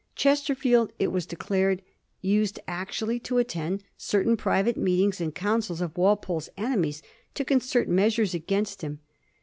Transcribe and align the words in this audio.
Chesterfield, 0.15 0.93
it 0.97 1.09
was 1.11 1.27
declared, 1.27 1.83
used 2.21 2.59
actually 2.67 3.19
to 3.19 3.37
attend 3.37 3.83
certain 3.97 4.35
private 4.35 4.75
meetings 4.75 5.21
and 5.21 5.35
councils 5.35 5.79
of 5.79 5.95
Walpole's 5.95 6.49
enemies 6.57 7.03
to 7.35 7.45
concert 7.45 7.87
measures 7.87 8.33
against 8.33 8.81
him. 8.81 8.99